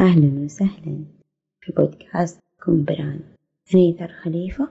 [0.00, 1.04] أهلا وسهلا
[1.60, 3.24] في بودكاست كن براند
[3.74, 4.68] أنا إيثار خليفة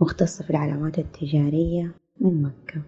[0.00, 2.82] مختصة في العلامات التجارية من مكة.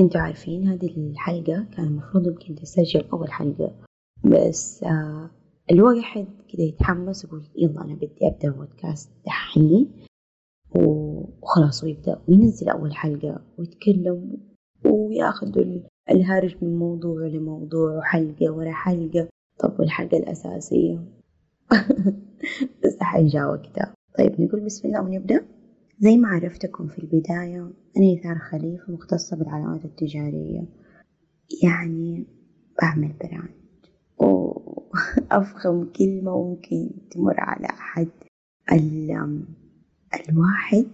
[0.00, 3.74] أنتوا عارفين هذه الحلقة كان المفروض يمكن تسجل أول حلقة
[4.24, 5.30] بس آه
[5.70, 9.92] الواحد كده يتحمس يقول يلا أنا بدي أبدأ بودكاست دحين
[10.76, 14.36] وخلاص ويبدأ وينزل أول حلقة ويتكلم
[14.84, 15.58] وياخذ
[16.10, 19.28] الهرج من موضوع لموضوع وحلقة ورا حلقة.
[19.58, 20.98] طب والحلقة الأساسية؟
[22.84, 25.44] بس حيجا وقتها طيب نقول بسم الله ونبدأ.
[25.98, 30.64] زي ما عرفتكم في البداية أنا إيثار خليفة مختصة بالعلامات التجارية.
[31.62, 32.26] يعني
[32.82, 33.54] بعمل brand.
[34.18, 38.08] وأفخم كلمة ممكن تمر على أحد.
[40.28, 40.86] الواحد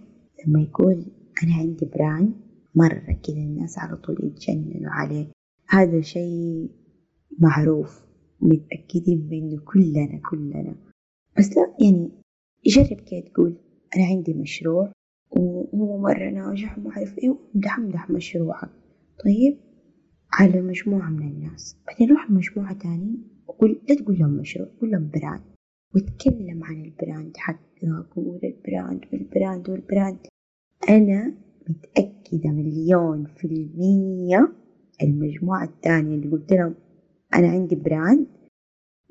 [0.47, 1.05] لما يقول
[1.43, 2.33] أنا عندي brand
[2.75, 5.27] مرة كذا الناس على طول يتجننوا عليه.
[5.69, 6.69] هذا شيء
[7.39, 8.10] معروف.
[8.41, 10.75] متأكدين منه كلنا كلنا.
[11.37, 12.09] بس لا يعني
[12.65, 13.55] جرب كده تقول
[13.95, 14.91] أنا عندي مشروع
[15.31, 18.69] وهو مرة ناجح وما أعرف إيه وامدح امدح مشروعك.
[19.25, 19.57] طيب
[20.33, 21.77] على مجموعة من الناس.
[21.87, 25.41] بعدين روح مجموعة تانية وقول لا تقول لهم مشروع قول لهم brand.
[25.95, 27.83] واتكلم عن البراند حقك
[28.15, 30.17] وقول البراند والبراند والبراند.
[30.89, 31.33] أنا
[31.69, 34.53] متأكدة مليون في المية
[35.03, 36.75] المجموعة التانية اللي قلت لهم
[37.35, 38.27] أنا عندي brand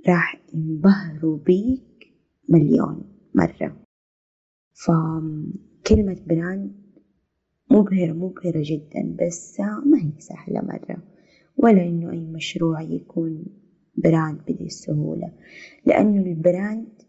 [0.09, 2.13] راح ينبهروا بيك
[2.49, 3.77] مليون مرة.
[4.73, 6.73] فكلمة brand
[7.71, 11.03] مبهرة مبهرة جدا بس ما هي سهلة مرة.
[11.57, 13.45] ولا إنه أي مشروع يكون
[13.97, 15.33] brand بهذه السهولة
[15.87, 17.03] لأنه ال brand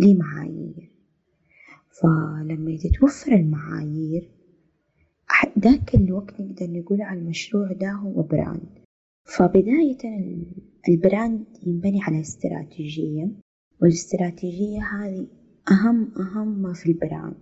[0.00, 0.90] ليه معايير.
[2.00, 4.30] فلما تتوفر المعايير
[5.58, 8.78] ذاك الوقت نقدر نقول على المشروع ده هو brand.
[9.24, 9.98] فبداية
[10.88, 13.30] ال brand ينبني على استراتيجية
[13.82, 15.26] والاستراتيجية هذه
[15.70, 17.34] أهم أهم ما في ال brand.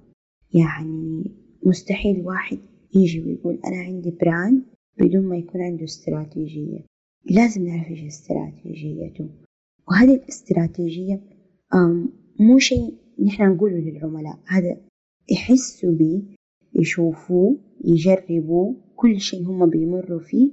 [0.54, 1.24] يعني
[1.66, 2.58] مستحيل واحد
[2.94, 4.62] يجي ويقول أنا عندي brand
[4.98, 6.84] بدون ما يكون عنده استراتيجية.
[7.30, 9.28] لازم نعرف إيش استراتيجيته.
[9.88, 11.20] وهذه الاستراتيجية
[12.40, 12.94] مو شيء
[13.24, 14.80] نحن نقوله للعملاء هذا
[15.30, 16.22] يحسوا به
[16.74, 20.50] يشوفوه يجربوا كل شيء هم بيمروا فيه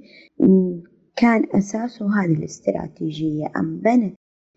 [1.20, 4.14] كان أساسه هذه الاستراتيجية انبنت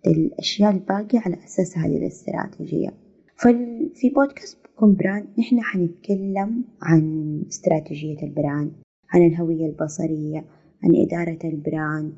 [0.07, 2.93] الأشياء الباقية على أساس هذه الاستراتيجية؟
[3.35, 8.71] ففي بودكاست كن brand نحن حنتكلم عن استراتيجية ال brand
[9.09, 10.45] عن الهوية البصرية
[10.83, 12.13] عن إدارة البراند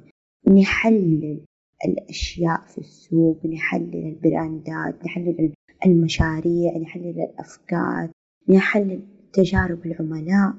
[0.47, 1.41] نحلل
[1.85, 5.53] الأشياء في السوق نحلل البراندات نحلل
[5.85, 8.09] المشاريع نحلل الأفكار
[8.49, 9.01] نحلل
[9.33, 10.53] تجارب العملاء.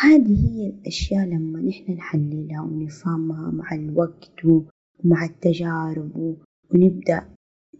[0.00, 6.36] هذه هي الأشياء لما نحن نحللها ونفهمها مع الوقت ومع التجارب
[6.70, 7.28] ونبدأ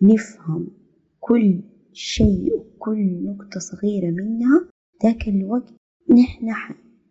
[0.03, 0.67] نفهم
[1.21, 1.61] كل
[1.93, 4.69] شيء وكل نقطة صغيرة منها
[5.03, 5.75] ذاك الوقت
[6.11, 6.55] نحن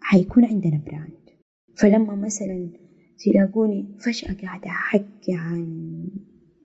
[0.02, 1.30] حيكون عندنا brand
[1.76, 2.70] فلما مثلا
[3.26, 6.08] تلاقوني فجأة قاعدة أحكي عن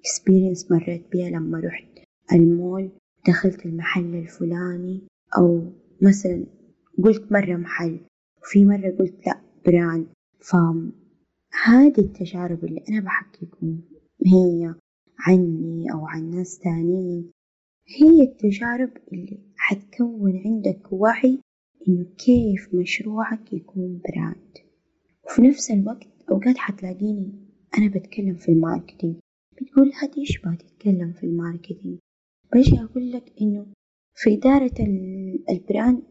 [0.07, 1.89] experience مريت بيها لما رحت
[2.33, 2.91] المول
[3.29, 5.03] دخلت المحل الفلاني
[5.39, 5.73] أو
[6.03, 6.47] مثلا
[7.05, 8.01] قلت مرة محل
[8.47, 10.07] وفي مرة قلت لأ brand
[10.41, 13.81] فهذه التجارب اللي أنا بحكيكم
[14.27, 14.75] هي
[15.19, 17.31] عني أو عن ناس تانيين
[17.89, 21.41] هي التجارب اللي حتكون عندك وعي
[21.89, 24.59] إنه كيف مشروعك يكون brand.
[25.25, 27.33] وفي نفس الوقت أوقات حتلاقيني
[27.79, 29.17] أنا بتكلم في ال marketing.
[29.53, 31.99] بتقول هذه إيش تتكلم في ال marketing.
[32.55, 33.67] بجي أقول لك إنه
[34.15, 34.75] في إدارة
[35.51, 36.03] ال brand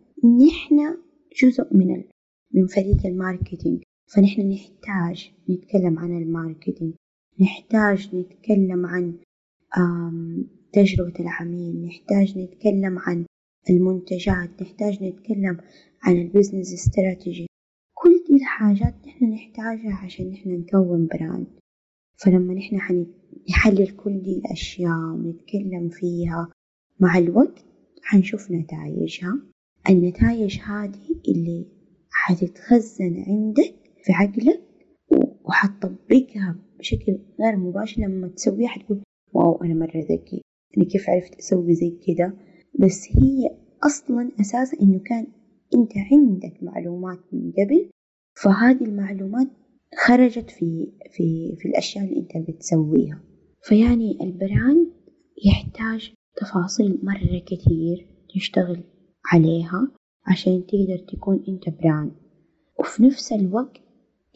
[0.47, 0.97] نحن
[1.41, 2.03] جزء من
[2.55, 3.83] من فريق ال marketing.
[4.15, 6.93] فنحن نحتاج نتكلم عن ال marketing.
[7.41, 9.13] نحتاج نتكلم عن
[10.73, 11.85] تجربة العميل.
[11.85, 13.25] نحتاج نتكلم عن
[13.69, 14.61] المنتجات.
[14.61, 15.57] نحتاج نتكلم
[16.03, 17.47] عن ال business strategy
[17.93, 21.47] كل دي الحاجات نحن نحتاجها عشان نحن نكون brand
[22.17, 26.49] فلما نحن حنحلل كل دي الأشياء ونتكلم فيها
[26.99, 27.65] مع الوقت
[28.03, 29.39] حنشوف نتائجها.
[29.89, 31.65] النتائج هذه اللي
[32.17, 34.61] حتتخزن عندك في عقلك
[35.45, 38.01] وحتطبقها بشكل غير مباشر.
[38.01, 39.03] لما تسويها حتقول
[39.33, 40.41] واو أنا مرة ذكي
[40.77, 42.33] أنا كيف عرفت أسوي زي كده؟
[42.79, 43.49] بس هي
[43.83, 45.27] أصلا أساسا إنه كان
[45.75, 47.89] أنت عندك معلومات من قبل.
[48.43, 49.47] فهذه المعلومات
[50.05, 53.21] خرجت في في في الأشياء اللي أنت بتسويها.
[53.61, 54.87] فيعني البراند
[55.45, 58.83] يحتاج تفاصيل مرة كتير تشتغل
[59.33, 59.91] عليها.
[60.25, 62.11] عشان تقدر تكون أنت براند.
[62.79, 63.81] وفي نفس الوقت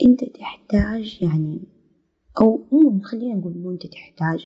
[0.06, 1.60] أنت تحتاج يعني
[2.42, 4.44] أو مو خلينا نقول مو أنت تحتاج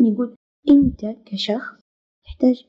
[0.00, 0.34] نقول
[0.70, 1.80] أنت كشخص
[2.24, 2.64] تحتاج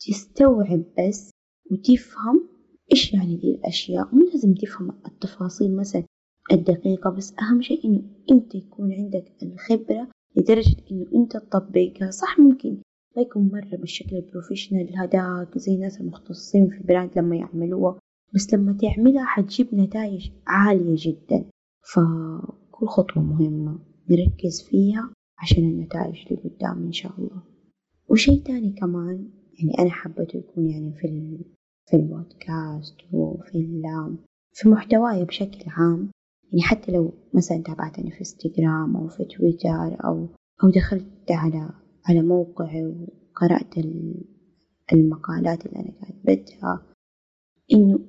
[0.00, 1.30] تستوعب بس
[1.70, 2.48] وتفهم
[2.92, 4.14] إيش يعني دي الأشياء.
[4.14, 6.04] مو لازم تفهم التفاصيل مثلا
[6.52, 12.10] الدقيقة بس أهم شيء إنه أنت يكون عندك الخبرة لدرجة إنه أنت تطبقها.
[12.10, 12.76] صح ممكن
[13.16, 17.98] ما يكون مرة بالشكل ال professional هداك زي الناس المختصين في ال brand لما يعملوها.
[18.34, 21.44] بس لما تعملها حتجيب نتائج عالية جدا.
[21.94, 23.78] فكل خطوة مهمة
[24.10, 27.42] نركز فيها عشان النتائج اللي قدام إن شاء الله.
[28.08, 31.44] وشي تاني كمان يعني أنا حبيته يكون يعني في ال
[31.90, 33.82] في البودكاست وفي
[34.52, 36.10] في محتواي بشكل عام.
[36.52, 40.28] يعني حتى لو مثلا تابعتني في إنستغرام أو في تويتر أو
[40.64, 41.70] أو دخلت على
[42.08, 43.74] على موقعي وقرأت
[44.92, 46.82] المقالات اللي أنا كاتبتها
[47.72, 48.00] إنه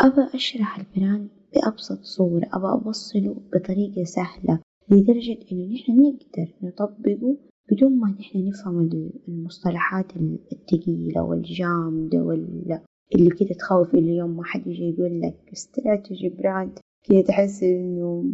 [0.00, 4.60] أبى أشرح ال brand بأبسط صورة أبى أوصله بطريقة سهلة
[4.90, 7.36] لدرجة إنه نحن نقدر نطبقه
[7.70, 8.90] بدون ما نحن نفهم
[9.28, 10.12] المصطلحات
[10.52, 12.80] الثقيلة والجامدة وال
[13.14, 18.24] اللي كده تخوف اليوم ما حد يجي يقول لك strategy brand كده تحس إنه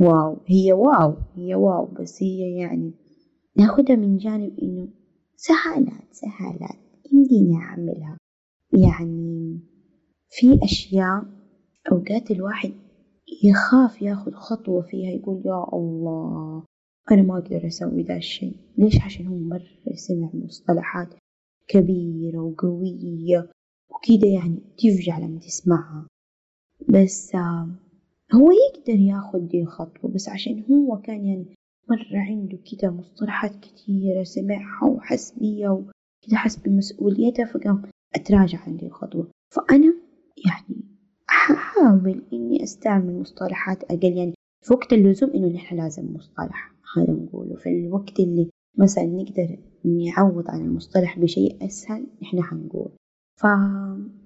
[0.00, 2.92] wow هي wow هي wow بس هي يعني
[3.56, 4.88] ناخدها من جانب إنه
[5.36, 6.76] سهالات سهالات
[7.12, 8.16] يمديني أعملها
[8.72, 9.60] يعني
[10.30, 11.24] في أشياء
[11.92, 12.72] أوقات الواحد
[13.44, 16.64] يخاف ياخد خطوة فيها يقول يا الله
[17.10, 18.56] أنا ما أقدر أسوي ذا الشيء.
[18.78, 21.08] ليش؟ عشان هو مرة سمع مصطلحات
[21.68, 23.50] كبيرة وقوية
[23.90, 26.06] وكده يعني تفجع لما تسمعها.
[26.88, 27.36] بس
[28.34, 31.54] هو يقدر ياخد دي الخطوة بس عشان هو كان يعني
[31.90, 37.82] مرة عنده كده مصطلحات كتيرة سمعها وحس بيها وكده حس بمسؤوليتها فقام
[38.14, 39.30] أتراجع عن الخطوة.
[39.54, 39.94] فأنا
[40.46, 40.84] يعني
[41.30, 44.34] أحاول إني أستعمل مصطلحات أقل يعني
[44.64, 47.56] في وقت اللزوم إنه نحن لازم مصطلح هذا نقوله.
[47.56, 52.90] في الوقت اللي مثلا نقدر نعوض عن المصطلح بشيء أسهل نحن حنقول.
[53.36, 53.46] ف...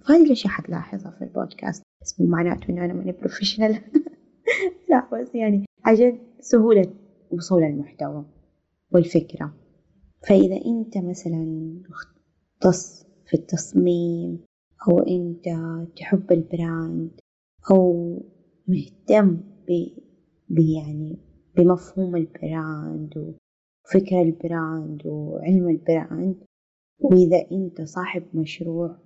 [0.05, 1.82] فهذه الأشياء حتلاحظها في البودكاست.
[2.02, 3.81] بس مو معناته إنه أنا ماني professional
[4.90, 7.03] لا بس يعني عشان سهولة
[7.34, 8.25] وصول المحتوى
[8.92, 9.54] والفكرة.
[10.28, 11.44] فإذا أنت مثلا
[11.90, 14.38] مختص في التصميم
[14.88, 15.44] أو أنت
[15.96, 17.11] تحب ال brand
[17.70, 18.22] أو
[18.69, 19.36] مهتم
[20.48, 21.19] ب يعني
[21.56, 26.37] بمفهوم ال brand وفكر ال brand وعلم ال brand
[26.98, 28.96] وإذا أنت صاحب مشروع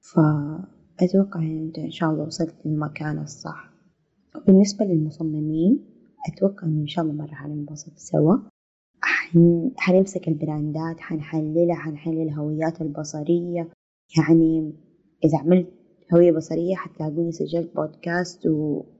[0.00, 3.70] فأتوقع أن أنت إن شاء الله وصلت للمكان الصح.
[4.36, 5.84] وبالنسبة للمصممين
[6.28, 8.36] أتوقع إن شاء الله مرة حننبسط سوا.
[9.76, 13.68] حنمسك البراندات حنحللها حنحلل الهويات البصرية.
[14.18, 14.72] يعني
[15.24, 15.66] إذا عملت
[16.14, 18.46] هوية بصرية حتلاقوني سجلت بودكاست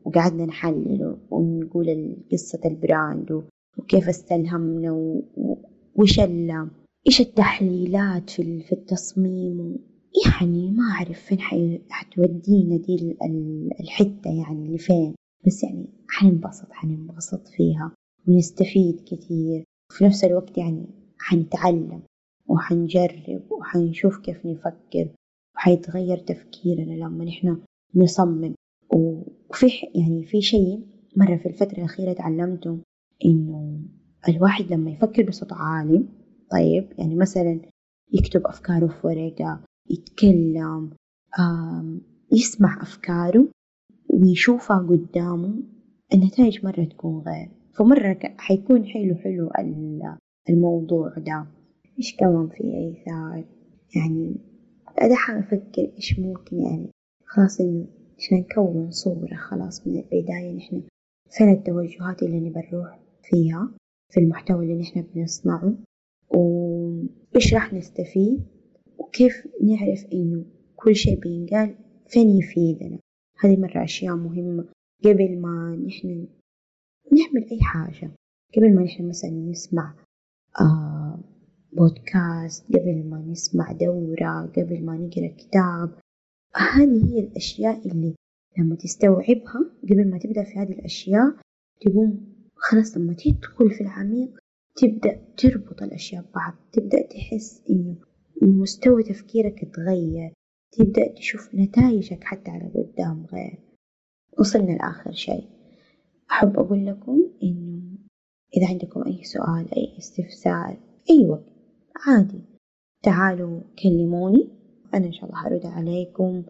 [0.05, 3.43] وقعدنا نحلل ونقول قصة البراند
[3.79, 4.93] وكيف استلهمنا
[5.97, 6.21] وش
[7.07, 9.77] إيش التحليلات في في التصميم
[10.27, 11.39] يعني ما أعرف فين
[11.91, 13.17] حتودينا دي
[13.81, 15.15] الحتة يعني اللي فين
[15.47, 17.93] بس يعني حننبسط حننبسط فيها
[18.29, 20.87] ونستفيد كثير وفي نفس الوقت يعني
[21.19, 22.03] حنتعلم
[22.47, 25.09] وحنجرب وحنشوف كيف نفكر
[25.57, 27.63] وحيتغير تفكيرنا لما نحن
[27.95, 28.55] نصمم.
[28.93, 30.87] وفي يعني في شيء
[31.17, 32.79] مرة في الفترة الأخيرة تعلمته
[33.25, 33.81] إنه
[34.29, 36.05] الواحد لما يفكر بصوت عالي
[36.51, 37.61] طيب يعني مثلا
[38.13, 40.91] يكتب أفكاره في ورقة يتكلم
[42.33, 43.49] يسمع أفكاره
[44.15, 45.55] ويشوفها قدامه
[46.15, 47.51] النتائج مرة تكون غير.
[47.79, 49.51] فمرة حيكون حلو حلو
[50.49, 51.47] الموضوع ده.
[51.99, 53.45] إيش كمان في إيثار
[53.97, 54.37] يعني
[54.99, 56.91] قاعدة أفكر إيش ممكن يعني
[57.25, 57.87] خلاص إنه
[58.19, 60.83] عشان نكون صورة خلاص من البداية نحن
[61.31, 63.71] فين التوجهات اللي نبى نروح فيها؟
[64.13, 65.75] في المحتوى اللي نحن بنصنعه؟
[66.31, 68.43] وإيش راح نستفيد؟
[68.99, 70.45] وكيف نعرف إنه
[70.77, 71.75] كل شيء بينقال؟
[72.09, 72.99] فين يفيدنا؟
[73.45, 74.65] هذه مرة أشياء مهمة.
[75.05, 76.27] قبل ما نحن
[77.13, 78.11] نعمل أي حاجة
[78.57, 79.95] قبل ما نحن مثلا نسمع
[80.61, 81.19] آه
[81.73, 85.99] بودكاست قبل ما نسمع دورة قبل ما نقرأ كتاب
[86.57, 88.15] هذه هي الأشياء اللي
[88.59, 91.37] لما تستوعبها قبل ما تبدأ في هذه الأشياء
[91.81, 94.39] تقوم خلاص لما تدخل في العميق
[94.77, 97.97] تبدأ تربط الأشياء ببعض تبدأ تحس إنه
[98.43, 100.33] مستوى تفكيرك اتغير.
[100.79, 103.59] تبدأ تشوف نتائجك حتى على قدام غير.
[104.39, 105.49] وصلنا لآخر شيء.
[106.31, 107.83] أحب أقول لكم إنه
[108.57, 110.77] إذا عندكم أي سؤال أي استفسار
[111.11, 111.53] أي وقت
[112.07, 112.41] عادي.
[113.03, 114.49] تعالوا كلموني
[114.95, 116.43] أنا إن شاء الله هرد عليكم.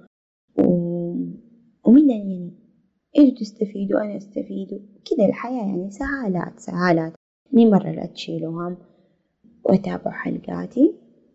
[0.58, 0.64] و...
[1.84, 2.52] ومن يعني
[3.18, 4.68] إنتوا تستفيدوا أنا أستفيد.
[5.04, 7.12] كذا الحياة يعني سهالات سهالات.
[7.52, 8.76] مي مرة لا تشيلوا هم
[9.64, 10.94] وأتابعوا حلقاتي.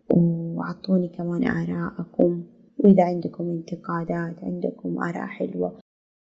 [0.10, 2.44] وعطوني كمان آراءكم.
[2.80, 5.80] وإذا عندكم انتقادات عندكم آراء حلوة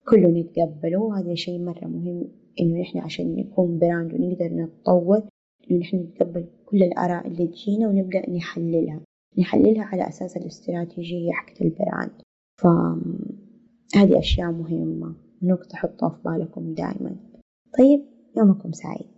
[0.08, 2.28] كله نتقبله هذا شيء مرة مهم
[2.60, 5.22] إنه نحن عشان نكون brand ونقدر نتطور
[5.70, 9.00] إنه نحن نتقبل كل الآراء اللي تجينا ونبدأ نحللها.
[9.38, 12.10] نحللها على أساس الاستراتيجية حقت ال brand.
[12.56, 17.16] فهذه أشياء مهمة نقطة حطوها في بالكم دائما
[17.78, 18.04] طيب
[18.36, 19.13] يومكم سعيد.